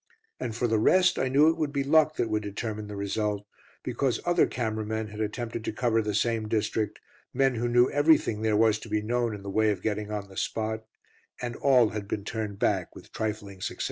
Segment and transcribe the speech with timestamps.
[0.39, 3.45] And for the rest I knew it would be luck that would determine the result,
[3.83, 6.99] because other camera men had attempted to cover the same district,
[7.35, 10.27] men who knew everything there was to be known in the way of getting on
[10.27, 10.85] the spot,
[11.39, 13.79] and all had been turned back with trifling success.